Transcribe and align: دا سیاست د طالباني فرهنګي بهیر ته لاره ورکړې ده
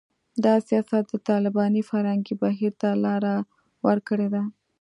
دا 0.43 0.53
سیاست 0.67 1.03
د 1.09 1.13
طالباني 1.29 1.81
فرهنګي 1.89 2.35
بهیر 2.43 2.71
ته 2.81 2.89
لاره 3.03 3.33
ورکړې 3.85 4.27
ده 4.33 4.43